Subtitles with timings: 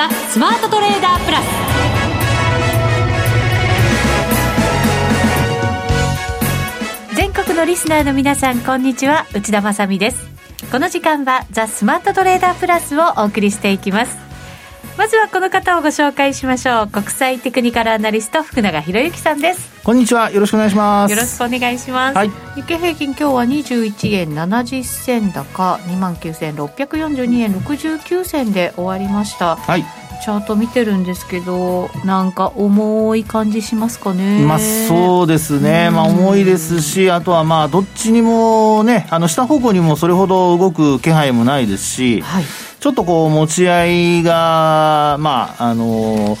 [0.00, 1.44] ザ・スマートトレーダープラス。
[7.14, 9.26] 全国のリスナーの皆さんこんにちは。
[9.34, 10.26] 内田まさです。
[10.72, 14.30] この時間はザ・スマートトレーダープラスをお送りしていきます。
[14.96, 16.88] まずはこの方をご紹介しましょう。
[16.88, 19.70] 国際テクニカルアナリスト福永博之さんです。
[19.82, 20.30] こんにちは。
[20.30, 21.10] よろしくお願いします。
[21.10, 29.56] よろしくお願いします、はい、日経平均今日は21円70銭高2万9642円69銭で終わりました。
[29.56, 34.44] はいチャート見てるんですけどなんか重い感じしますかね。
[34.44, 42.44] まあそうですね、まあ重いですしあとはまあどっちにもねあの下方向にもそれほど動く気配もないですし、はい。
[42.80, 43.86] ちょっとこう持ち合
[44.20, 46.38] いが、まあ、あの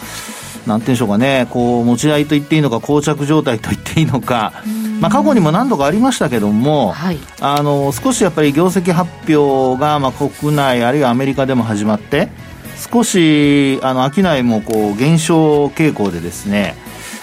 [0.66, 4.54] なんていうんでしょうかね、こう持ち合いと言っていいのか、膠着状態と言っていいのか、
[5.00, 12.30] まあ、過去にも何度かありましたけども、はい、あの少しやっぱり業績発表が、まあ、国内、あるいはアメリカでも始まって、
[12.80, 16.74] 少しあの商いもこう減少傾向でですね、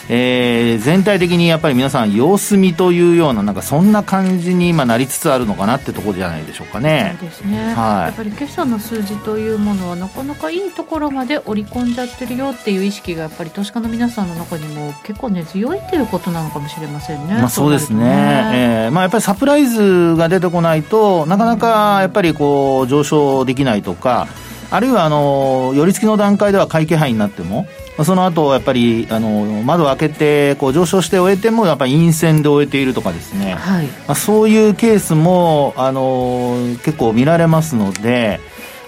[0.10, 7.18] えー、全体的にやっぱり皆さん様子見というようななんかそんな感じに今なりつつあるのかなってところじゃないでしょうかね。
[7.20, 7.74] そうですね。
[7.74, 8.02] はい。
[8.04, 17.34] やっぱり決算の数字というものはなかなかいいところまで織り込んじゃってるよっていう意識がやっぱり投資家の皆さんの中にも結構ね強いっていうことなのかもしれませんね。
[17.34, 18.00] まあそうですね。
[18.00, 18.52] ね
[18.86, 24.28] えー、まあやっぱりサプライズが出てこないとなかなかやっぱりこう上昇できないとか。
[24.70, 27.68] あるいはあの寄り付きの段階では買い気配になっても
[28.04, 38.40] その後やっぱりあの窓を開けてこう上昇して終えてもやっぱり陰線で終えているとかですね、はい、まあ、そういうケースもあの結構見られますので、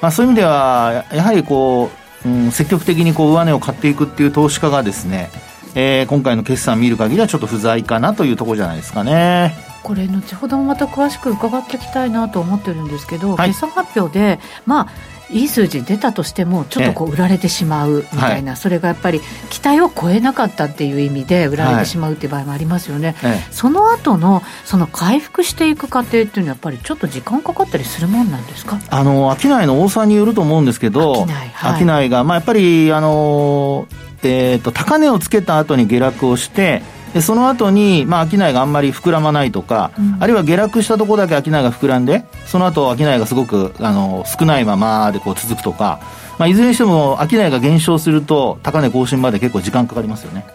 [0.01, 1.89] まあ、そういう意味ではやはりこ
[2.25, 5.29] う、うん、積極的にこう上値を買っていくっていう投資家がですね、
[5.73, 9.55] えー、今回の決算を見る限りはちょっと不在かなというところじゃないですかね。
[9.81, 14.87] これ後ほどもまた詳しく伺っていきたいなと思ってるんですけど、はい、決算発表でまあ
[15.31, 28.79] いい数字出たとしてもちょっとこう売られてしまうみたいな、それがやっぱり期待を超えなかったっていう意味で売られてしまうっていう場合もありますよね、はい、その後のその回復していく過程っていうのはやっぱりちょっと時間かかったりするもんなんですか？
[28.89, 33.87] あの商いの多さによると思うんですけど商い,、はい、商いが、まあ、やっぱりあの、
[34.23, 36.81] えーと高値をつけた後に下落をして
[37.13, 45.99] でその後に、まあ、商いがあんまり膨らまないとか、うん、あるいは下落したところだけ商いが膨らんで、その後商いがすごくあの少ないままでこう続くとか、
[46.37, 50.45] まあ、いずれにしても商いが減少すると、高値更新まで結構時間かかりますよね。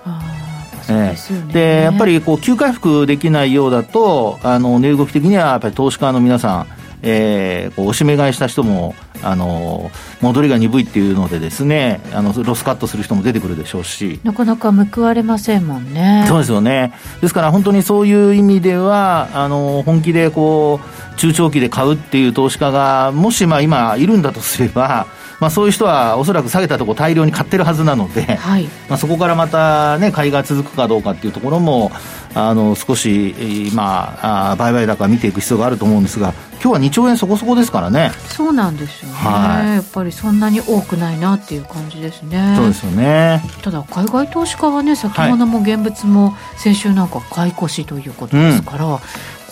[0.86, 1.16] で
[1.52, 14.20] でやっぱりこう急回復できないようだとあの値動き的にはやっぱり投資家の皆さんえー、こうおしめ買いした人も、あの戻りが鈍いっていうのでですねあのロスカットする人も出てくるでしょうし。
[14.22, 16.24] なかなか報われませんもんね。
[16.28, 16.92] そうですよね。
[17.20, 25.06] ですから本当にそういう意味ではあの本気でこう中長期で買うっていう投資家がもしまあ今いるんだとすれば
[25.40, 31.90] まあ、そういう人はおそらく下げたところ大量に買ってるはずなので、はい、まあ、そこからまた、ね、買いが続くかどうかっていうところも
[32.34, 38.10] あの少し、まあ、あ売買高見ていく必要があると思うんですが今日は2兆円そこそこですからね。
[38.28, 42.54] そうなんですよね、はい、やっぱりそんなに多くないなっていう感じですね。
[42.56, 43.42] そうですよね。
[43.62, 48.98] ただ海外投資家はね先物も現物も先週なんか買い越しということですから、うん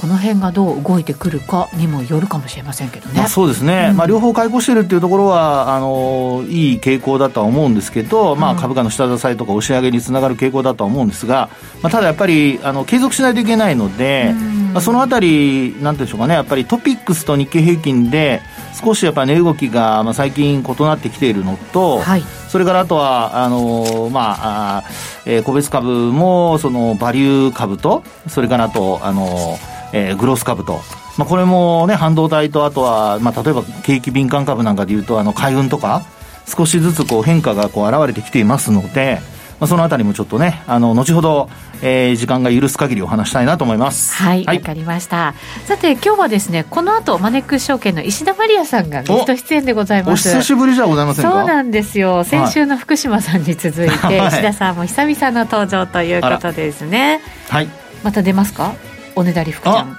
[0.03, 3.19] この辺がどう動いてくるかにもよるかもしれませんけどね。
[3.19, 11.51] まあ、そうですね、うん、まあ、両方解雇しているっていうところはあのいい傾向だとは思うんですけど、まあ、株価の下支えとか押し上げにつながる傾向だとは思うんですが、
[11.83, 14.35] まあ、ただやっぱりあの継続しないといけないので、
[14.73, 18.43] まあ、そのあたり、なんていうんでしょうかね、やっぱりトピックスと日経平均で、
[18.83, 24.85] 少しやっぱり値動きが、まあ、最近異なってきているのと、はい、それからあとは、あのまああ
[25.27, 29.59] えー、個別株もそのバリュー株と、それからあと、あの
[29.93, 30.81] えー、グロス株と、
[31.19, 36.03] まあ、これもね、半導体と、あとは、まあ、例えば景気敏感株なんかでいうと、あの海運とか、
[36.47, 39.21] 少しずつこう変化がこう現れてきていますので、
[39.61, 41.49] まあ、そのあたりもちょっとね、あの後ほど、
[41.83, 44.13] えー、時間が許す限りお話したいなと思います。
[44.15, 45.35] はいわ、はい、かりました。
[45.67, 50.29] さて今日はですねこの後マネックス証券の石田マリアさんがゲスト出演でございます。
[50.29, 52.25] お久しぶりじゃございませんそうなんですよ。
[52.25, 57.21] 先週の福島さんに続いて、はい、石田さんも久々の登場ということですね。
[57.49, 57.69] はい。
[58.03, 58.75] また出ますか？
[59.15, 59.99] おねだり福ちゃん。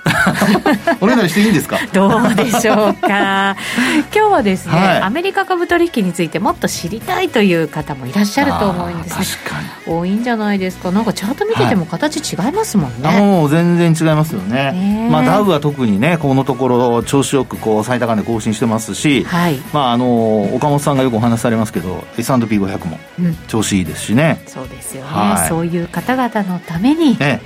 [1.01, 1.77] おねだりしていいんですか？
[1.93, 3.55] どうでしょうか。
[4.13, 9.25] 今日はですね、はい、アメリカ株取引についてもっと知りたいという方もいらっしゃると思うんですね。
[9.85, 10.91] 多いんじゃないですか？
[10.91, 22.97] なんかチャート見てても形違いますもんね、はい、もう全然違いますよね、ね、まあ、ダウは特にねこのところ調子よくこう最高値更新してますし、はい、まあ、あの岡本さんがよくお話しされますけど S&P500 も
[23.47, 27.41] 調子いいですしね、うん、そうですよね、はい、そういう方々のために、ね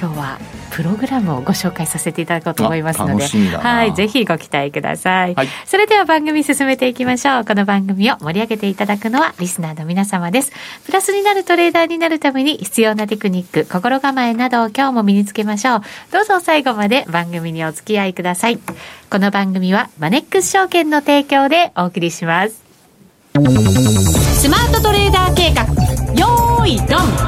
[0.00, 0.38] 今日は
[0.70, 3.26] プログラムをご紹介させていただこうと思いますので。
[3.58, 7.44] はいぜひご期待ください、はい、それでは番組進めていきましょう。
[7.44, 10.52] この番組を盛り上げていただくのはリスナーの皆様です。
[10.86, 15.82] プラスになるトレーダーになるために必要なテクニック心構えなどを今日も身につけましょう。
[16.12, 18.58] どうぞ最後まで番組にお付き合いください。
[19.10, 22.62] この番組はマネックス証券の提供でお送りします。
[23.34, 25.64] スマートトレーダー計画。
[26.14, 27.19] よーいドン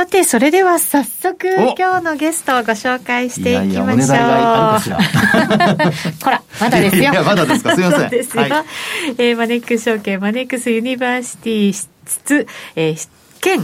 [0.00, 4.16] さて、それでは早速、今日のゲストをご紹介していきましょう。
[4.16, 4.96] いやいや
[6.24, 7.02] こら、まだですよ。
[7.02, 7.74] いや、まだですか？
[7.74, 8.08] すみません。
[8.08, 8.44] ですよ。
[8.44, 8.52] はい、
[9.18, 13.08] えー、マネックス証券、マネックスユニバーシティ室、えー、
[13.42, 13.60] 兼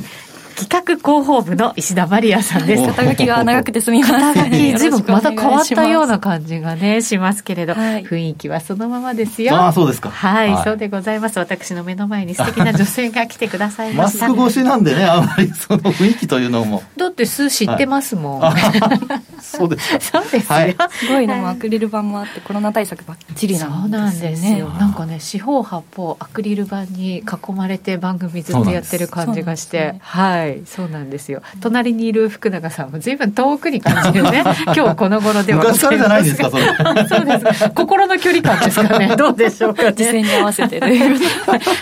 [0.56, 2.87] 企画広報部の石田マリアさんです。
[2.87, 4.20] 肩書きが長くてすみません。
[4.35, 9.55] 肩書き、随分また変わったような感じがね、しますけれど、はい、雰囲気はそのままですよ。
[9.55, 10.08] ああ、そうですか。
[10.08, 11.38] はい、はい、そうでございます。
[11.38, 14.29] 私の目の前に素敵な女性が来てくださいました。
[14.29, 16.82] マスク越しなんでね、あまり その雰囲気というのも。
[16.97, 18.41] だって数知ってますもん。
[18.41, 20.58] はい、そうです そうですよ。
[20.91, 23.81] すごいのもアクリル板もあって、コロナ対策ばっちりなんですね。
[23.81, 24.69] そうなんですよ。
[24.70, 30.00] なんかね、四方八方アクリル板に囲まれて番組ずっとやってる感じがして、ね、
[30.46, 31.32] はい、そうなんです。
[31.32, 31.43] よ。
[31.60, 34.44] 隣にいる福永さんも随分遠くに感じるね。
[34.76, 35.58] 今日この頃では。
[35.58, 36.64] 昔からじゃないですかそれ。
[37.08, 37.70] そうです。
[37.70, 39.14] 心の距離感ですかね。
[39.19, 40.81] どうでしょうか、ね、実践に合わせて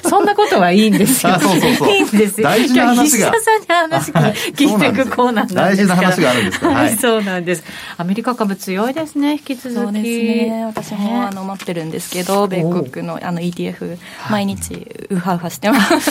[0.08, 1.38] そんなことはいいんですよ。
[1.38, 1.90] そうそうそう。
[1.90, 2.49] いいんですよ。
[2.49, 3.32] 大事な話が。
[3.44, 4.12] さんに話
[4.52, 5.05] 聞いてい。
[5.05, 7.64] くコーナー大事な話があるんですか、はい、そうなんです。
[7.99, 9.81] アメリカ株強いですね引き続き。
[9.81, 10.64] そうですね。
[10.64, 13.99] 私もあの持ってるんですけど米国のあの ETF
[14.31, 14.75] 毎日
[15.11, 16.11] ウハウハしてます。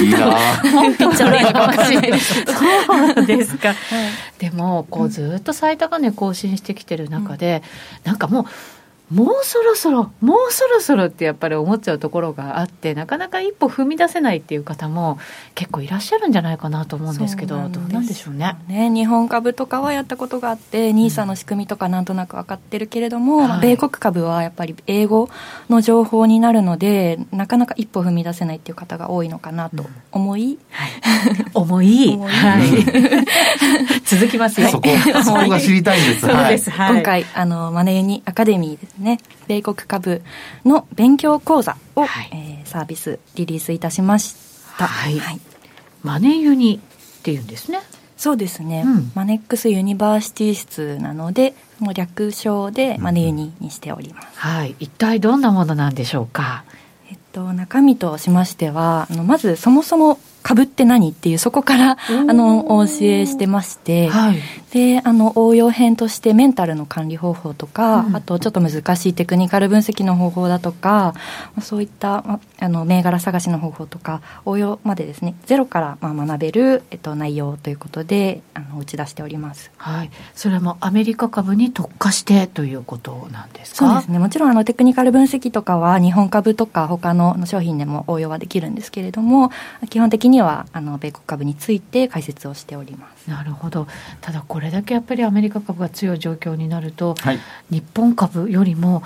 [0.00, 0.36] いいな
[0.72, 2.20] 本ピッチャーかもしれない
[3.16, 3.76] そうですか、はい、
[4.38, 7.62] でもこうずっと最高値更新してきてる中で、
[8.04, 8.44] うん、なんかもう
[9.10, 15.18] もうそろそろもうそろそろってやっぱり思っちゃうところがあってなかなか一歩踏み出せないっていう方も
[15.56, 18.56] 結構いらっしゃるんじゃないかなと思うんですけどどうなんでしょうね。
[18.68, 25.28] ね日本株とかはやったことがあって NISA の仕組みとかなんとなく分かってるけれども、うん米国株はやっぱり英語
[25.68, 30.90] の情報になるのでなかなか一歩踏み出せないっていう方が多いのかなと思い、うんはい、
[31.52, 32.16] 思い。
[32.20, 34.68] はい、続きますよ。
[34.68, 34.88] そこ
[35.24, 39.18] そこが知りたいんです、 そうです、はい、今回あのマネユニアカデミーですね
[39.48, 40.22] 米国株
[40.64, 44.36] の勉強講座を、はい、えー、サービスリリースいたしまし
[44.78, 45.40] た、はい、はい、
[46.02, 47.80] マネユニっていうんですね。
[48.16, 54.76] そうですね、うん、マネックスユニバーシティ室なのでもう略称でマネユニにしております、はい。
[54.78, 56.64] 一体どんなものなんでしょうか？
[57.10, 64.38] えっと中身としましてはあのまずそもそも株って何っていうそこからあのお教えしてまして、はい、
[64.72, 71.14] であの応用編としてメンタルの管理方法とか、うん、あとちょっと難しいテクニカル分析の方法だとか
[71.60, 83.86] そういったあの銘柄探しの方法とか応用までですねゼロからまあ学べる、えっと、内容ということであの打ち出しております、はい、それもアメリカ株に特化してということなんですか？
[83.86, 84.18] そうですね。
[84.18, 89.50] もちろんあのテクニカル分析とかは日本株とか他の商品でも応用はできるんですけれども
[89.88, 93.28] 基本的にはあの米国株について解説をしております。
[93.28, 93.86] なるほど。
[94.20, 97.40] ただこれだけやっぱりアメリカ株が強い状況になると、はい、
[97.70, 99.02] 日本株よりも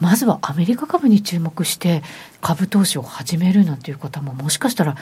[0.00, 2.02] まずはアメリカ株に注目して
[2.40, 4.96] 株投資を始めるなんていう方ももしかしたら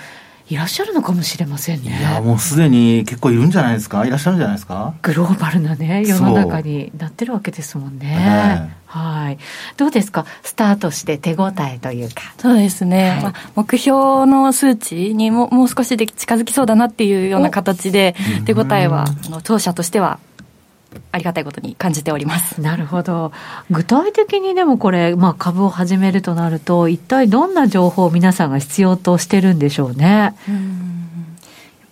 [0.48, 1.98] いらっしゃるのかもしれませんね。
[1.98, 4.06] いや、もうすでに結構いるんじゃないですか？
[4.06, 4.94] いらっしゃるんじゃないですか？
[5.02, 8.06] グローバルなね、世の中になってるわけですもんね。
[8.06, 9.38] ねはい。
[9.76, 10.24] どうですか？
[10.42, 12.22] スタートして手応えというか。
[12.38, 13.10] そうですね。
[13.10, 20.20] はい、まあ、目標の数値にももう少しで近づきそうだなっていうような形で、手応えは、あの当社としては
[21.12, 22.60] ありがたいことに感じております。
[22.60, 23.32] なるほど。
[23.70, 30.34] 具体的にでもこれ、まあ、株を始めるとなると一体どんな情報を皆さんが必要としてるんでしょうね？
[30.48, 30.86] うん。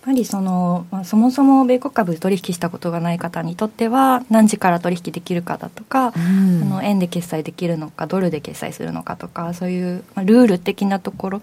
[0.07, 11.41] やっぱりその、まあ、そもそも米国株取引したことがない方にとっては何時から取引できるかだとか、うん、あの円で決済できるのかドルで決済するのかとかそういう、まあ、ルール的なところ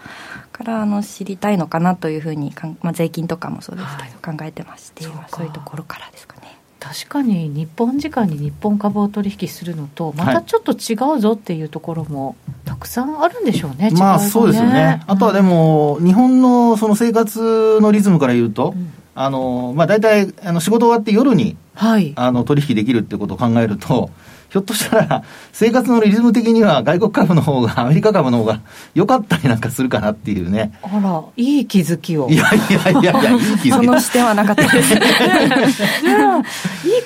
[0.53, 2.53] からあの知りたいのかなというふうに
[2.83, 5.11] まあ、税金とかもそうですけど、考えてましてそ
[5.43, 6.42] ういうところからですかね。
[6.83, 12.35] 確かに日本時間に日本株を取引するのとまたちょっと違うぞっていうところも
[12.65, 24.11] たくさんあるんでしょうね、まあそうですよね、あとはでも、日本のその生活のリズムから言うと、うん、あのまあ、大体あの仕事終わって夜に、はい、あの取引できるってことを考えると、
[24.53, 28.61] ひょっとしたら、生活のリズム的には外国株の方が、アメリカ株の方が
[28.95, 30.79] 良かったりなんかするかなっていうね。
[30.83, 32.29] あら、いい気づきを。
[32.29, 33.71] いやいやいやいや、いい気づき。
[33.71, 34.93] その視点はなかったです。
[34.95, 35.01] いい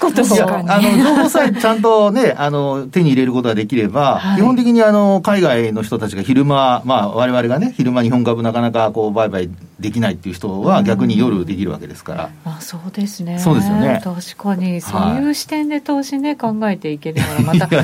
[0.01, 9.49] こといや、あの、情報さえちゃんとね、あの、手に入れることができれば、はい、基本的にあの、海外の人たちが昼間、まあ、我々がね、昼間日本株なかなかこう、売買
[9.79, 13.39] できないっていう人は逆に夜できるわけですから、まあ、そうですね。
[13.39, 14.01] そうですよね。
[14.03, 14.81] 確かに。
[14.81, 17.77] そういう視点で投資ね、考えていければまたち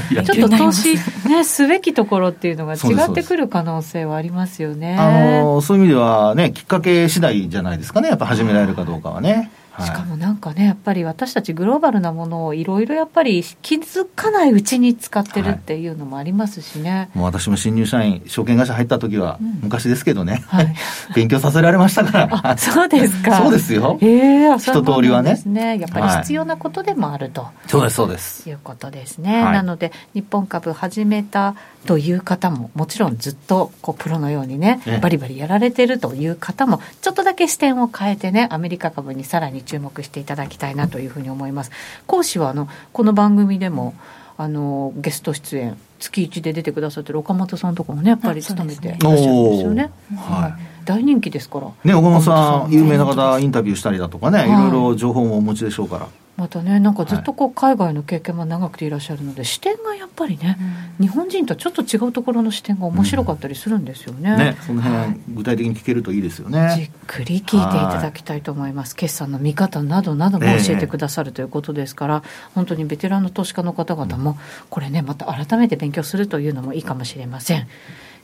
[0.42, 0.96] ょっと投資、
[1.28, 4.96] ね、すべきところっていうのが違ってくる可能性はありますよね。
[4.98, 9.50] あのそういう意味ではねきっかけ次第じゃないですかねやっぱ始められるかどうかはね。
[9.80, 16.90] しかもなんかね、やっぱり私たちグローバルなものをいろいろやっぱり気づかないうちに使ってるっていうのもありますしね。
[16.90, 20.74] はい、もう私も新入社員、証券会社入った時は、昔ですけどね、はい、
[21.16, 22.58] 勉強させられましたから。
[22.58, 23.38] そうですか。
[23.38, 23.98] そうですよ。
[24.02, 25.40] ええー、一通りはね。
[25.46, 25.78] ね。
[25.78, 27.46] やっぱり必要なことでもあると。
[27.66, 28.48] そうです、そうです。
[28.48, 29.42] いうことですね。
[29.42, 31.54] なので、日本株始めた
[31.86, 41.70] という方も、もちろんずっとこうプロのようにね、バリバリやられてるという方も、ちょっとだけ視点を変えてね、アメリカ株にさらに注目していただきたいなというふうに思います。
[42.06, 43.94] 講師はあのこの番組でも
[44.38, 49.90] あのゲスト出演月1で出てくださってる岡本さんとかもねやっぱり務めていらっしゃるんですよね。
[50.16, 51.68] はい、大人気ですから。
[51.84, 56.08] ね岡本さん有名な方インタビューしたりだとかね、はい、いろいろ情報もお持ちでしょうから。
[56.42, 60.58] またねなんかずっとこう海外の経験も長くていらっしゃるので、視点がやっぱりね、
[61.00, 64.36] 日本人とちょっと違うところの視点が面白かったりするんですよね。
[64.36, 66.72] ねその辺、具体的に聞けるといいですよね。
[66.74, 68.96] じっくり聞いていただきたいと思います。
[68.96, 72.24] 決算の見方などなども教えてくださるということですから、
[72.56, 74.36] 本当にベテランの投資家の方々も
[74.68, 77.68] これねまた改めて勉強するというのもいいかもしれません。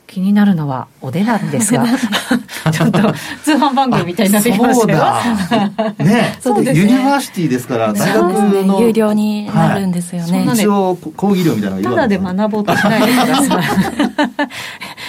[0.09, 1.85] 気になるのはお値段なんですが
[2.71, 2.99] ちょっと
[3.43, 6.37] 通販番組みたいになってきましたよね。
[6.41, 6.79] そうですね。
[6.79, 13.63] ユニバーシティですから大学の、ね、有料になるんですよね、はい、一応講義料みたいなのただで学ぼうとしないでください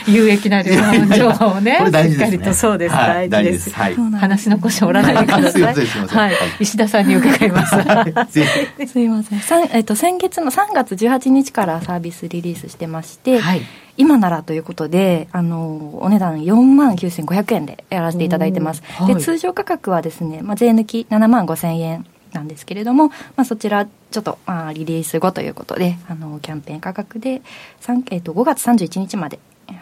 [0.07, 5.63] 有益な情報をねね、しっかりとそうです、はい、大事です、はい、話の腰折らないでください。
[6.07, 7.77] はい、石田さんに伺います。
[8.87, 9.69] すいません。
[9.73, 13.63] えっと、先月の3月18日からサービスリリースしてまして、はい。
[13.97, 18.83] 今ならということで、あの、お値段4万9500円でやらせていただいてます。
[18.83, 29.39] はい、で、通常価格はですね、まあ、税抜き7万5000円なんですけれども、まあ、そちらちょっと、まあ、リリース後ということであのキャンペーン価格で、えー、と5月31日まで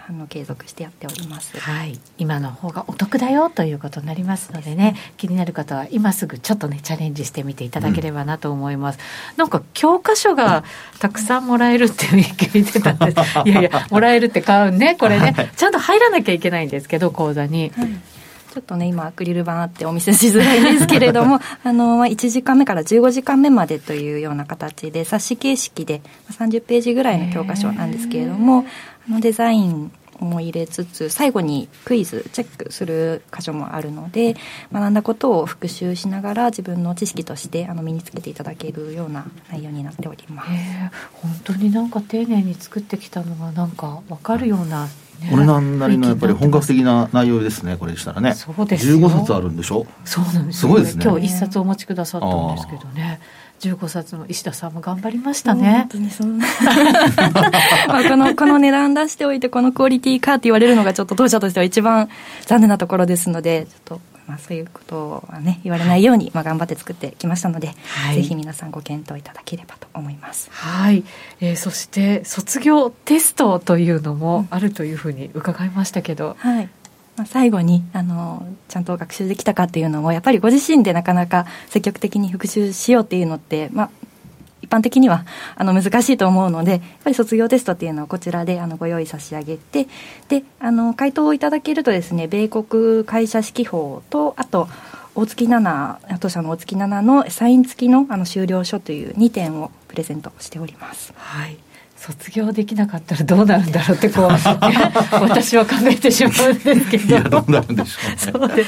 [0.09, 8.99] あの継続してやっております、はい、今の方がお得だよということになりますのでね、気になる方は今すぐちょっとねチャレンジしてみていただければなと思います、
[9.33, 10.65] うん、なんか教科書が
[10.99, 13.19] たくさんもらえるって聞いてたんです。
[13.45, 17.71] いやいやもらえるって買うねこれね、ちゃんと入らなきゃいけないんですけど講座に。
[17.71, 17.89] はい。
[18.53, 28.65] ちょっとね、今、アクリル板あってお見せしづらいんですけれども、 あの、1時間目から15時間目までというような形で、冊子形式で30ページぐらいの教科書なんですけれども、
[28.98, 34.35] あのデザインも入れつつ最後にクイズチェックする箇所もあるので
[34.73, 40.51] 学んだことを復習しながら自分の知識としてあの身につけていただけるような内容になっております
[41.13, 44.89] 本当になんか丁寧に作ってきたのがなんか分かるような
[45.21, 48.35] ね、俺なんなりのやっぱり本格的な内容ですね、これしたらね。
[48.35, 49.85] そうです15冊あるんでしょ？
[50.05, 51.05] そうなんです、すごいですね。
[51.05, 53.19] 今日一冊お持ちくださったんですけどね。
[53.61, 55.79] 15冊の石田さんも頑張りましたね。
[55.81, 56.29] 本当にそう
[57.89, 62.09] まあこのこの値段出しておいてこのクオリティかって言われるのがちょっと当社としては一番
[62.47, 70.51] 残念なところですのでちょっとまあ、そういうことはね言われないように、まあ、頑張って作ってきましたので、はい、ぜひ皆さんご検討いただければと思います。
[70.53, 71.03] はい、
[71.41, 76.69] えー、そして卒業テストというのもあるというふうに伺いましたけど、うん、はい
[77.19, 83.91] まあ、最後にあのちゃんと学習できたかっていうのもやっぱりご自身でなかなか積極的に復習しようっていうのって、まあ、
[84.63, 85.25] 一般的には
[85.57, 89.89] あの難しいと思うのでやっぱり卒業テストっていうのをこちらであのご用意差し上げて
[90.29, 94.69] であの回答をいただけるとですね米国会社指揮法とあと
[95.17, 101.13] 大月7当社の大月7のサイン付きのあの終了書という2点をプレゼントしております。
[101.17, 101.59] はい
[101.99, 104.25] 卒業できなかったらどうなるんだろうってこう
[105.21, 107.29] 私は考えてしまうんですけど。
[107.29, 108.65] どうなるんでしょう、ね、そうで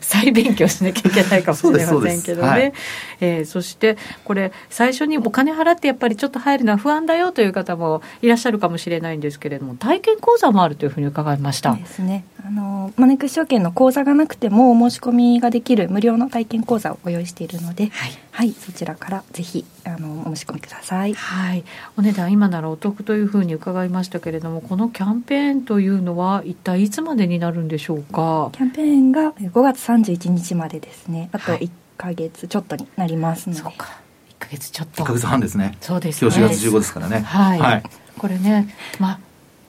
[0.00, 2.72] 再勉強しなきゃいけないかもしれませんけどね、はい、
[3.20, 11.74] えー、そしてこれ最初にお金払ってやっぱりちょっと入るのは不安だよという方もいらっしゃるかもしれないんですけれども体験講座もあるというふうに伺いました。
[11.74, 12.24] ですね。
[12.44, 21.64] あのマネックス証券の講座がなくてもお申し込みができる無料の体験講座をご用意しているので、はい、はい、そちらからぜひあのお申し込みください、はい、
[21.96, 28.50] お値段今ならお得というふうに伺いましたけれどもこのキャンペーンというのは一体いつまでになるんでしょうか？
[28.52, 31.30] キャンペーンが5月31日までですね。
[31.32, 34.00] あと1か月ちょっとになりますので、はい、そうか。
[34.38, 35.02] 1か月ちょっと。
[35.04, 35.78] 1か月半ですね。
[35.80, 37.20] そうです、ね、今日4月15ですからね。
[37.20, 37.82] はい、はい、
[38.18, 39.20] これねまあ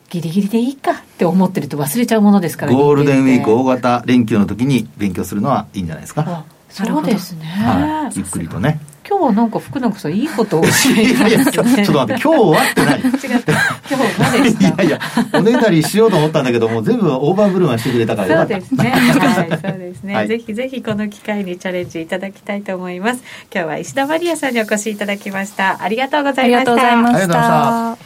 [0.09, 6.43] ギリギリでいいかって思ってると忘れちゃうものですからゴールデンウィーク大型連休の時に勉強するのはいいんじゃないですか？
[6.85, 8.79] そうですね、はい、ゆっくりとね
[9.09, 11.75] 今日はなんか福永さんいいことをおっしゃいましたね。
[11.75, 13.53] ちょっと待って、今日はって何違った。
[13.89, 14.67] 今日はでした。
[14.67, 14.99] いやいや、
[15.33, 18.89] おねだりしようと思ったんだけども、全部オーバーブルーマンしてくれたからそうですね。
[18.91, 23.23] はい、そうですね、はい、ぜひぜひこの機会にチャレンジいただきたいと思います。
[23.49, 25.81] 今日は石田マリアさんにお越しいただきました。
[25.81, 26.71] ありがとうございました。
[26.73, 27.97] ありがとうございました。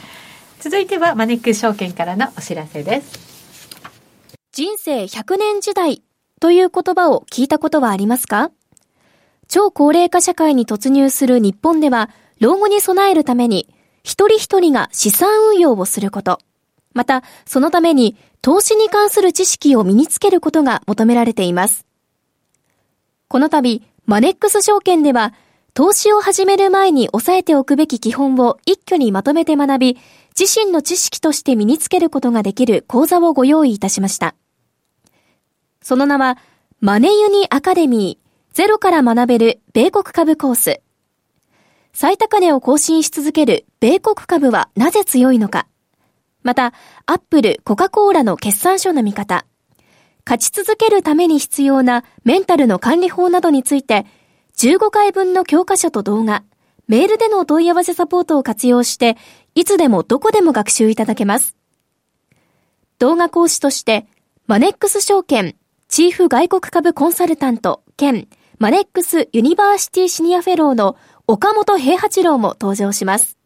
[0.60, 4.36] 続いてはマネックス証券からのお知らせです。
[4.52, 6.04] 人生100年時代
[6.40, 8.52] という言葉を聞いたことはありますか？
[9.52, 12.08] 超高齢化社会に突入する日本では、
[12.40, 13.68] 老後に備えるために、
[14.02, 16.38] 一人一人が資産運用をすること、
[16.94, 21.84] また、そのために投資に関する知識を身につけることが求められています。
[23.28, 25.34] この度、マネックス証券では、
[25.74, 29.98] 投資を始める前に押さえておくべき基本を一挙にまとめて学び、
[30.34, 34.34] 自身の知識として身につけることができる講座をご用意いたしました。
[35.82, 36.38] その名は、
[36.80, 40.82] マネユニアカデミーゼロから学べる米国株コース。
[41.94, 45.66] 最高値を更新し続ける米国株はなぜ強いのか。
[46.42, 46.74] また、
[47.06, 49.46] アップル、コカ・コーラの決算書の見方。
[50.26, 54.04] 勝ち続けるために必要なメンタルの管理法などについて、
[54.58, 56.44] 15回分の教科書と動画、
[56.88, 59.16] メールでの問い合わせサポートを活用して、
[59.54, 61.56] いつでもどこでも学習いただけます。
[62.98, 64.06] 動画講師として、
[64.46, 65.56] マネックス証券、
[65.88, 68.28] チーフ外国株コンサルタント兼
[68.62, 73.36] マネックスユニバーシティシニアフェローの岡元兵八郎も登場します。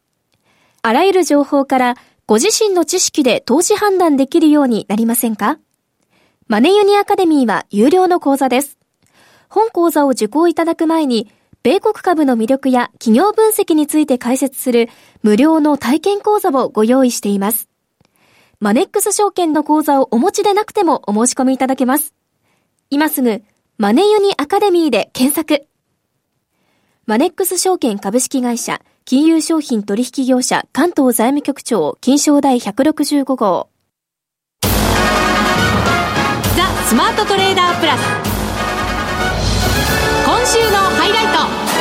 [0.82, 1.94] あらゆる情報から
[2.26, 5.58] ご自身の知識で投資判断できるようになりませんか？
[6.48, 8.76] マネユニアカデミーは有料の講座です。
[9.48, 11.32] 本講座を受講いただく前に、
[11.62, 14.90] 米国株の魅力や企業分析について解説する
[15.22, 17.70] 無料の体験講座をご用意しています。
[18.60, 22.12] マネックス証券の講座をお持ちでなくてもお申し込みいただけます。
[22.90, 23.42] 今すぐ
[23.78, 25.66] マネユニアカデミーで検索。
[27.04, 33.68] マネックス証券株式会社、金融商品取引業者関東財務局長、金賞第165号。
[34.62, 34.68] ザ・
[36.86, 38.00] スマートトレーダープラス。
[40.24, 41.26] 今週のハイライ
[41.70, 41.75] ト。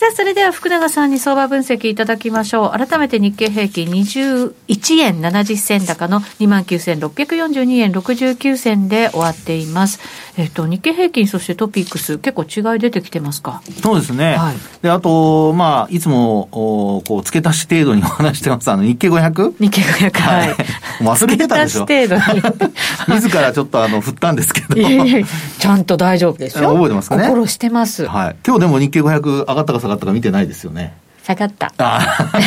[0.00, 2.86] さあ、それでは福永さんに相場分析いただきましょう。
[2.86, 10.00] 改めて日経平均21円70銭高の29,642円69銭で終わっています。
[10.38, 13.60] えっと、日経平均、そしてトピックス、結構違い出てきてますか？
[13.82, 14.36] そうですね。
[14.36, 19.52] はい、で、あと、まあ、いつも、おこう、付け足し程度にお話してます、あの、日経 500?
[19.60, 20.56] 日経500、はい。
[21.02, 21.80] 忘れてたでしょ。
[21.80, 23.20] 付け足し程度に。
[23.20, 24.80] 自らちょっと、あの、振ったんですけど。
[24.80, 25.26] いやいや
[25.58, 26.72] ちゃんと大丈夫ですよ。
[26.72, 27.24] 覚えてますかね。
[27.24, 28.06] 心してます。
[28.06, 28.36] はい。
[28.46, 30.94] 今日でも日経500上がったかがったか見てないですよね。
[31.34, 31.72] 下がった。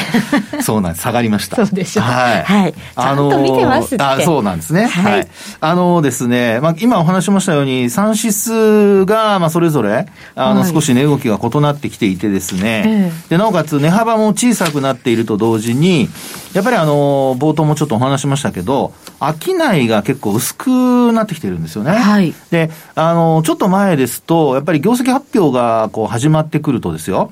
[0.62, 1.04] そうなんです。
[1.04, 1.56] 下がりました。
[1.56, 2.06] そうでしょう。
[2.06, 2.44] はい。
[2.44, 2.74] はい。
[2.74, 4.04] ちゃんと見てますって。
[4.04, 4.88] あそうなんですね。
[4.88, 5.28] はい。
[5.62, 16.10] あのですね、まあ、今お話しましたように、3指数が、まあ、それぞれ、あの、少し値動きが異なってきていてですね、で、なおかつ値幅も小さくなっていると同時に、
[16.54, 21.92] やっぱりあの、冒頭もちょっとお話しましたけど、商いが結構薄くなってきてるんですよね。
[21.92, 22.34] はい。
[22.52, 27.32] で、あの、ちょっと前ですと、やっぱり業績発表がこう始まってくるとですよ、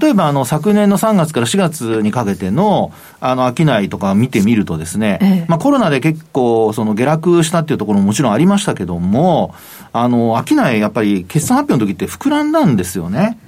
[0.00, 9.54] 例えばあの昨年の3月から4月にかけてのあの商いとか見てみるとですね、ええ、まあコロナで結構その下落したっていうところももちろんありましたけども、
[9.92, 13.38] あの商いやっぱり決算発表の時って膨らんだんですよね。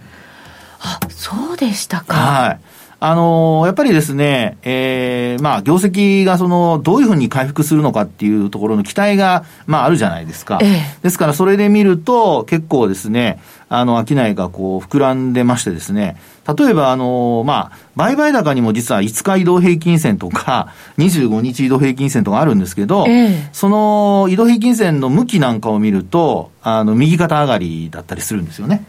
[0.81, 2.15] あ、そうでしたか。
[2.15, 2.61] はい。
[2.99, 10.59] あのー、やっぱりですね、ええー、まあ、業績がその、どういうふうに回復するのかっていうところの期待が、まあ、あるじゃないですか。
[10.63, 13.39] ええ、ですから、それで見ると、結構ですね、
[13.69, 16.17] あの、商いがこう、膨らんでましてですね、
[16.57, 28.85] 例えば、あのー、まあ、売買高にも実は5日移動平均線とか、 25日移動平均線とかあるんですけど、ええ、その移動平均線の向きなんかを見ると、あの、右肩上がりだったりするんですよね。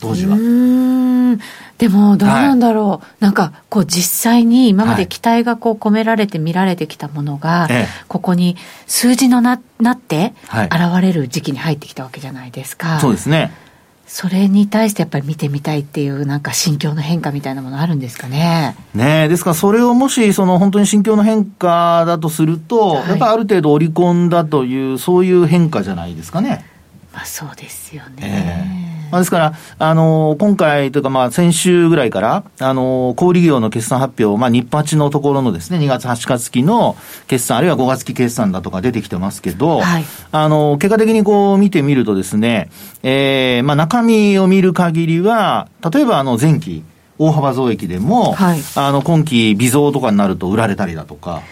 [0.00, 0.36] 当時は。
[1.78, 10.70] でも、どうなんだろう、はい、なんかこう、実際に今まで期待がこう込められて見られてきたものが、はい、ここに数字のななって、現
[11.02, 12.98] れる時期に入ってきたわけじゃないですか。
[12.98, 13.52] そうですね。
[14.06, 18.76] それに対してやっぱり見てみたいっていう、なんか心境の変化みたいなものあるんですかね？
[18.94, 26.64] ねですからそれをもし、その本当に心境の変化だとすると、はい、やっぱりある程度織り込んだという、そういう変化じゃないですかね。
[27.12, 28.66] まあそうですよね。
[28.70, 28.75] えー
[29.10, 42.70] まあ、ですから、あの今回というか、まあ、先週ぐらいから、あの小売業の決算発表、まあ、日八のところのですね、2月、8月期の決算、あるいは5月期決算だとか出てきてますけど、はい、あの結果的にこう見てみるとですね、
[43.02, 46.84] えー、まあ、中身を見る限りは、例えばあの前期、
[47.18, 51.42] 大幅増益でも、はい、あの今期微増とかになると売られたりだとか、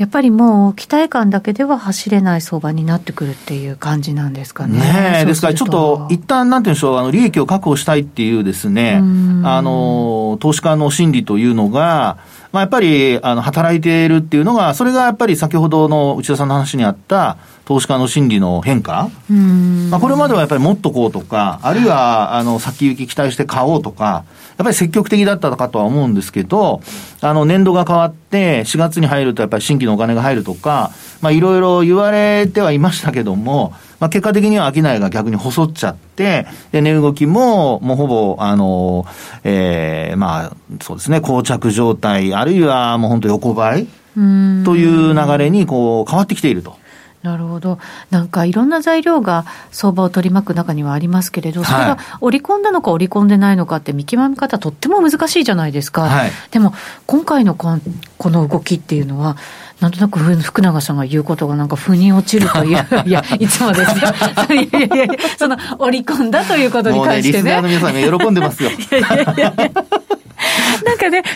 [0.00, 4.78] やっぱりもう期待感だけでは走れない相場になってくるっていう感じなんですかね。
[4.78, 9.02] ねですからちょっと一旦なんていうんでしょう、あの利益を確保したいっていうですね、
[9.44, 12.16] あの、投資家の心理というのが、
[12.50, 17.36] まあ、やっぱり、あの、働いているっていうのが、それがやっぱり先ほどの内田さんの話にあった、
[17.70, 19.10] 投資家の心理の変化、
[19.90, 24.24] まあ、これまではやっぱり持っとこうとか、あるいはあの先行き期待して買おうとか、
[24.58, 26.80] やっぱり積極的だったかとは思うんですけど、
[27.20, 39.06] あの年度が変わって、4月に入るとやっぱり新規のお金が入るとか、まあ、いろいろ言われてはいましたけども、まあ、結果的には商いが逆に細っちゃって、で、値動きも、もうほぼ、あの、
[39.44, 44.20] ええー、まあ、そうですね、膠着状態、あるいはもう本当横ばいと
[44.74, 46.79] いう流れにこう変わってきていると。
[47.22, 47.78] なるほど。
[48.10, 56.02] なんかいろんな材料が相場を取り巻く中にはありますけれど、それが織り込んだのか織り込んでないのかって見極め方とっても難しいじゃないですか。
[56.02, 56.72] はい、でも
[57.06, 57.68] 今回のこ
[58.30, 59.36] の動きっていうのは、
[59.80, 64.12] なんとなく福永さんが言うことがなんか腑に落ちるという、 いや、いつもですよ。
[64.54, 67.52] いやいやいや、その織り込んだということに関してね。
[67.54, 68.70] もうね、リスナーの皆さんが喜んでますよ。
[68.70, 69.70] いやいやいや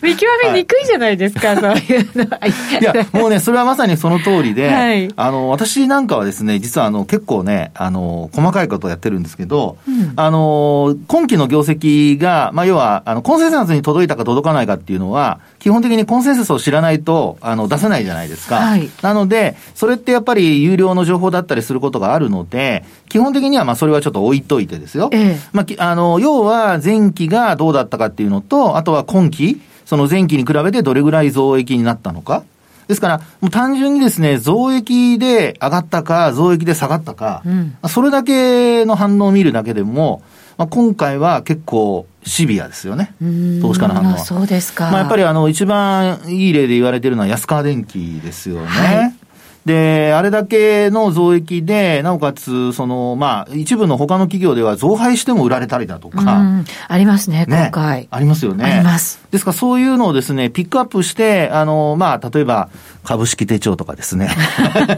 [0.04, 2.24] 見極めにくいじゃないですか、はい、そういうの。
[2.24, 18.56] いや、もうね、それはまさにその通りで、はい、あの、私なんかはですね、実はあの、結構ね、あの、細かいことをやってるんですけど、うん、あの、今期の業績が、まあ、要は、あの、コンセンサスに届いたか届かないかっていうのは、基本的にコンセンサスを知らないと、あの、出せないじゃないですか。
[18.56, 25.08] はい、なので、それってやっぱり有料の情報だったりすることがあるので、基本的にはまあそれはちょっと置いといてですよ。
[25.12, 32.44] ええ、まあ、あの、要は前期がどうだったかっていうのと、あとは今期、その前期に比べてどれぐらい増益になったのか。
[32.88, 40.22] ですから、もう単純にですね、増益で上がったか、増益で下がったか、うん、それだけの反応を見るだけでも、
[40.58, 43.14] まあ、今回は結構シビアですよね。
[43.60, 44.18] 投資家の反応は。
[44.18, 44.90] そうですか。
[44.90, 48.66] まあ、やっぱりあの、一番いい例で言われているのは安川電機ですよね。
[48.66, 49.13] はい
[49.64, 56.64] で、あれだけの増益で、なおかつ、その、まあ、一部の他の企業では増配しても売られたりだとか。
[56.88, 58.08] ありますね、今回、ね。
[58.10, 58.64] ありますよね。
[58.64, 59.20] あります。
[59.30, 62.68] ですから、そういうのをですね、ピックアップして、あの、まあ、例えば、
[63.04, 64.30] 株式手帳とかですね。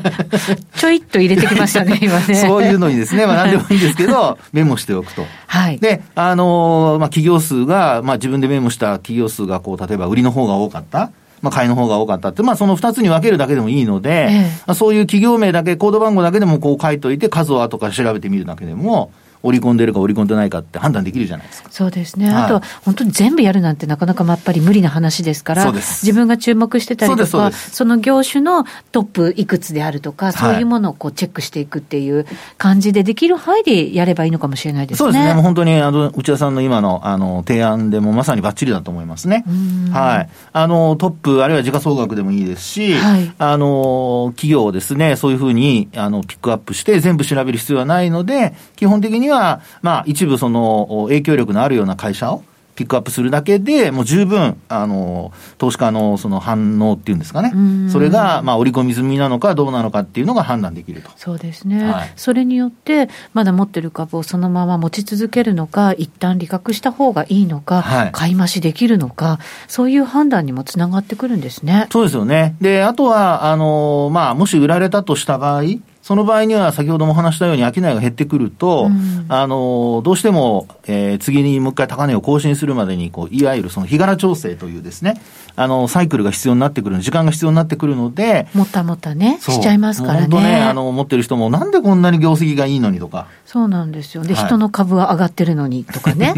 [0.75, 2.35] ちょいっと入れてきましたね、 今ね。
[2.35, 5.25] そういうのにですね、まあ、何でもいいんですけど、 メモしておくと。
[5.47, 5.79] はい。
[5.79, 11.11] で、あの、まあ、企業数が、まあ、自分でメモした企業数が、こう、例えば売りの方が多かった。
[11.43, 21.69] まあ、買いの方が多かったって、まあ、その二つに分けるだけでもいいので、ええ、そういう企業名だけ、コード番号だけでもこう書いといて、数を後から調べてみるだけでも、織り込んでるか織り込んでないかって判断できるじゃないですか。
[21.71, 22.33] そうですね。
[22.33, 32.27] はい、あと、本当に全部やるなんてなかなかやっぱり無理な話ですから、自分が注目してたりとか、その業種のトップいくつであるとか、そういうものをこうチェックしていくっていう
[32.59, 35.07] 感じで、できる範囲でやればいいのかもしれないですね。
[35.07, 35.35] そうですね。
[35.35, 39.45] もう本当に、あの、内田さんの今の、あの、提案でもまさにばっちりだと思いますね。
[39.93, 40.29] はい。
[40.53, 49.36] あの、トップ、あるいは時価総額でもいいですし、はい、あの、企業をですね、そういうふうに、あの、ピックアップして全部調べる必要はないので、基本的には、
[49.83, 52.43] まあ、一部その影響力のあるような会社を
[52.77, 57.53] ピックアップするだけで、もう十分、あの、投資家のその反応っていうんですかね。
[57.91, 61.11] それが、まあ、織り込み済みなのかどうなのかっていうのが判断できると。
[61.17, 61.91] そうですね。
[61.91, 71.87] はい、それによって、まだ持ってる株をそのまま持ち続けるのか、一旦利確した方がいいのか、はい、買い増しできるのか、そういう判断にもつながってくるんですね。
[71.91, 72.57] そうですよね。
[72.61, 75.63] で、あとは、あの、まあ、もし売られたとした場合、
[76.07, 85.21] その場合には先ほども話したように商いが減ってくると、うん、あの、どうしても、えー、次にもう一回高値を更新するまでに、こう、いわゆるその日柄調整というですね、
[85.57, 90.21] あの、サイクルが必要になってくる、時間が必要になってくるので、もったもったね、しちゃいますからね。
[90.21, 93.27] 本当ね、あの、持ってる人も、なんでこんなに業績がいいのにとか。
[93.45, 94.23] そうなんですよ。
[94.23, 96.35] で、はい、人の株は上がってるのにとかね。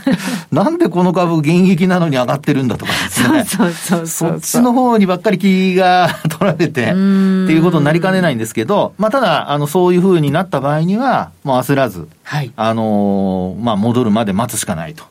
[0.50, 3.44] なんでこの株現役なのに上がってるんだとかですね。
[3.48, 15.04] そうそうそうそっちの方にばっかり気が取られて、っていうことになりかねないんですけど、まあ、ただ、あの、そういうふうになった場合には、もう焦らず、はい、あのまあ、戻るまで待つしかないと。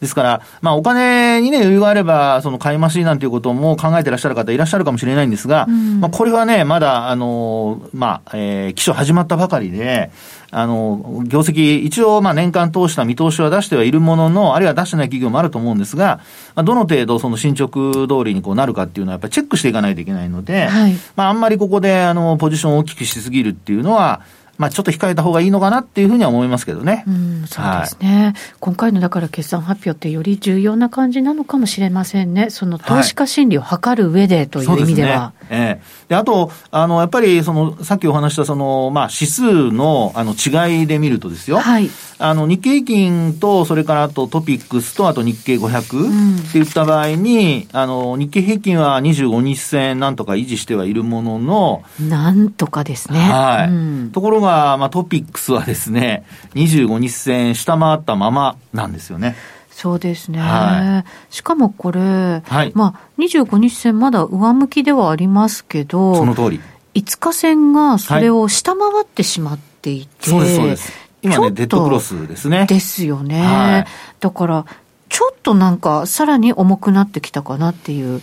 [0.00, 10.10] ですから、まあ、お金にね、余裕があれば、その買い増しなんていうことも考えてらっしゃる方いらっしゃるかもしれないんですが、うん、まあ、これはね、まだ、あの、まあ、えー、基礎始まったばかりで、
[10.52, 16.20] あの、業績、一応、まあ、年間通した見通しは出してはいるものの、あるいは出してない企業もあると思うんですが、
[16.54, 24.22] まあ、どの程度、その進捗通りにこうなるかっていうのは、やっぱりチェックしていかないといけないので、はい、まあ、あんまりここで、あの、ポジションを大きくしすぎるっていうのは、
[24.60, 27.04] まあ、ちょっと控えた方がいいのかなっていうふうには思いますけどね。
[27.08, 32.50] うん、そうですね、はい、今回のだから決算発表ってより重要な感じなのかもしれませんね。
[32.50, 35.08] その投資家心理を測る上でという意味では。
[35.08, 41.60] はい、でね、ええで、あと、あの、やっぱり、その、さっきお話した、その、まあ、指数の、あの、違いで見るとですよ。
[41.60, 41.88] はい。
[42.18, 53.20] あの、日経平均と、それからあとトピックスと、あと日経500って言った場合に、あの、日経平均は25日線なんとか維持してはいるものの、なんとかですね。
[53.20, 53.68] はい。
[53.70, 59.36] うん、ところが、まあ、トピックスはですね、25日線下回ったままなんですよね。
[59.70, 66.60] そうですね、はい、しかもこれ、はい、まあ、25日線、まだ上向きではありますけど、その通り
[66.94, 70.92] 5日線がそれを下回ってしまっていて、はい、そうです、そうです。
[71.22, 72.66] 今ね、デッドクロスですね。
[72.66, 73.42] ですよね。
[73.42, 73.86] はい、
[74.20, 74.66] だから、
[75.08, 78.22] ちょっとなんか、さらに重くなってきたかなっていう。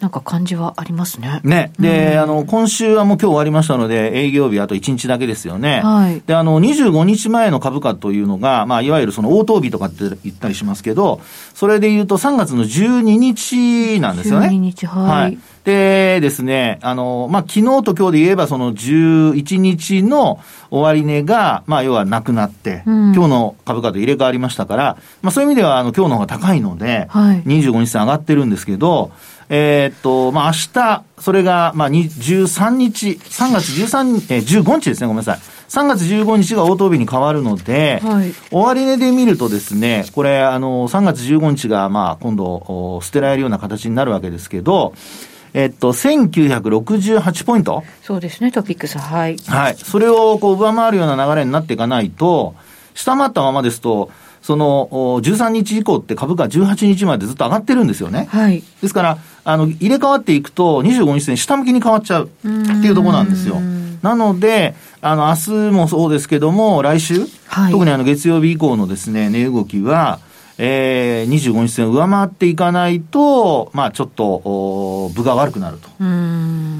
[0.00, 1.40] なんか感じはありますね。
[1.42, 1.72] ね。
[1.78, 5.80] で、うん、あの、今週はもう今日終わりましたので、営業日あと1日だけですよね。
[5.82, 6.22] はい。
[6.26, 11.22] で、あの、25日前の株価というのが、まあ、いわゆるその応答日とかって言ったりしますけど、
[11.54, 14.48] それで言うと3月の12日なんですよね。
[14.48, 15.06] 12日、はい。
[15.06, 29.10] はい、でですね、あの、まあ、昨日と今日で言えばその11日の終値が、まあ、要はなくなって、うん、今日の株価と入れ替わりましたから、まあ、そういう意味では、あの、今日の方が高いので、はい、25日線上がってるんですけど、
[29.48, 35.38] えー、っと、まあ、明日、それが、まあ、13日、3月13、えー、15日ですね、ごめんなさい。
[35.68, 44.94] 3月15日が応答日に変わるので、はい、終値で見るとですね、これ、あの、3月15日が、まあ、今度、捨てられるような形になるわけですけど、
[45.54, 49.36] えっと、1968ポイントそうですね、トピックス、はい。
[49.46, 49.76] はい。
[49.76, 52.54] それを、こう、上回るような流れになっていかないと、
[52.94, 54.10] 下回ったままですと、
[54.46, 58.28] その13日以降って株価18日までずっと上がってるんですよね。
[58.30, 58.62] はい。
[58.80, 63.56] ですから、あの、入れ替わっていくと25日線下向きに変わっちゃうっていうところなんですよ。
[64.02, 70.20] なので、あの、明日もそうですけども、来週、はい、特にあの月曜日以降のですね、値動きは、
[70.58, 75.88] えー、25日線上回っていかないと、まあちょっと、部が悪くなると。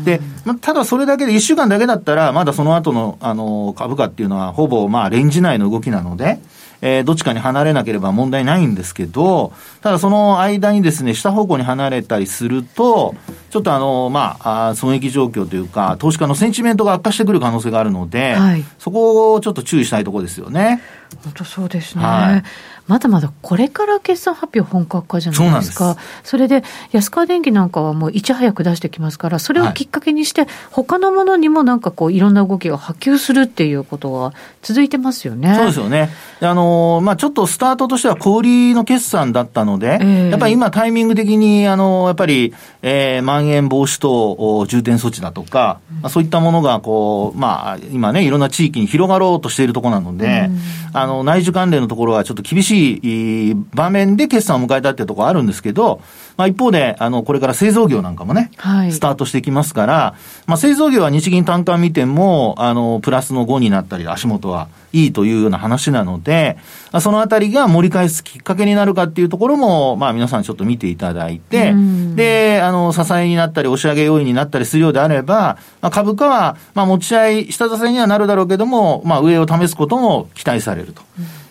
[0.04, 6.38] で、まあ、ただそれだけで1週間だけだったら、まだその後の、あの、株価っていうのはほぼ、まあレンジ内の動きなので、
[6.80, 13.14] えー、どっちかに離れなければ問題ないんですけど、ただその間にですね、下方向に離れたりすると、
[13.50, 20.82] ちょっとあの、まあ、損益状況というか、投資家のセンチメントが悪化してくる可能性があるので、はい、そこをちょっと注意したいところですよね。
[21.22, 22.04] 本当そうですね。
[22.04, 22.42] はい
[22.86, 25.96] まだまだこれから決算発表本格化じゃないですか。
[26.22, 35.54] それで、安川電機なんかはもういち早く出してきますから、それをきっかけにして、他のものにもなんかこう、いろんな動きが波及するっていうことは続いてますよね。
[35.56, 36.10] そうですよね。
[36.40, 56.00] あの、まあちょっとスタートとしては小売りの決算だったので、えー、やっぱり今タイミング的に、あの、やっぱり、えー、まん延防止等重点措置だとか、うん、そういったものが、こう、まあ、今ね、いろんな地域に広がろうとしているところなので、うん、あの、内需関連のところはちょっと厳しい場面で決算を迎えたっていうところあるんですけど、
[56.36, 60.14] まあ、一方で、あの、これから製造業なんかもね、はい、スタートしていきますから、
[60.46, 66.58] まあ、製造業は日銀単価見ても、あの、プラスの5になったり、足元はいいというような話なので、
[67.00, 71.74] そのあたりが盛り返すきっかけになるかっていうところも、まあ皆さんちょっと見ていただいて、
[72.14, 81.02] で、あの、支えになったり、押し上げ要因になったりするようであれば、まあ、株価は、まあ持ち合い、下支えにはなるだろうけども、まあ上を試すことも期待されると。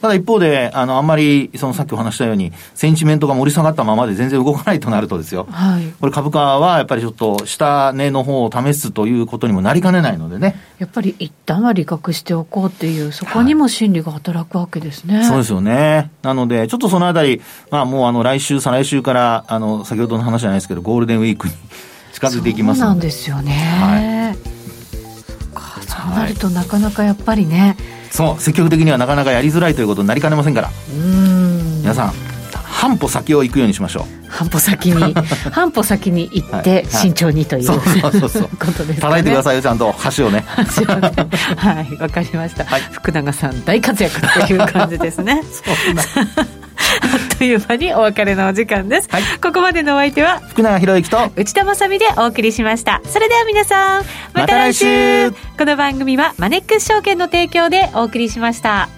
[0.05, 5.47] ただ一方で、あの、あんまり、そのさっきお話したように、センチメントが盛り下がったままで全然動かないとなるとですよ。
[5.49, 5.87] はい。
[5.99, 10.61] これ株価はやっぱりちょっと下値の方を試すということにもなりかねないのでね。
[10.77, 15.17] やっぱり一旦は利確しておこうっていう、そこにも心理が働くわけですね。
[15.17, 16.11] はい、そうですよね。
[16.21, 17.41] なので、ちょっとそのあたり、
[17.71, 21.53] まあもうあの来週、再来週から、あの、先ほどの話じゃないですけど、ゴールデンウィークに
[22.13, 23.53] 近づいていきますそうなんですよね。
[23.81, 24.55] はい。
[25.87, 27.75] そうなるとなかなかやっぱりね、
[28.11, 30.69] そう積極的にはなかなかやりづらいということになりかねませんから。
[30.93, 31.81] うん。
[31.81, 32.13] 皆さん
[32.75, 34.27] 半歩先を行くようにしましょう。
[34.29, 35.13] 半歩先に
[35.51, 38.49] 半歩先に行って慎重にという、はい、そうそうそう。
[38.59, 38.95] ことですね。
[38.97, 39.95] 叩いてくださいよちゃんと。
[40.17, 40.43] 橋をね。
[40.75, 41.11] 橋をね。
[41.55, 45.41] はいわかりました、はい、福永さん大活躍という感じですね。
[45.65, 46.64] あ
[47.05, 53.01] っという間にお別れのお時間です、はい、ここまでのお相手は福永博之と内田まさでお送りしました。
[53.05, 55.29] それでは皆さんまた来週。
[55.29, 58.89] ま、この番組はマネックス証券の提供でお送りしました